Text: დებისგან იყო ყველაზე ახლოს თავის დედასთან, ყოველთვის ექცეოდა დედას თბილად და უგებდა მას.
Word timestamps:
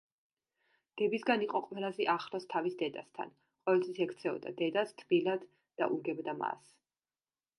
დებისგან 1.01 1.43
იყო 1.47 1.59
ყველაზე 1.65 2.07
ახლოს 2.13 2.47
თავის 2.53 2.77
დედასთან, 2.79 3.35
ყოველთვის 3.69 4.01
ექცეოდა 4.07 4.53
დედას 4.63 4.97
თბილად 5.03 5.47
და 5.83 5.93
უგებდა 5.99 6.37
მას. 6.41 6.73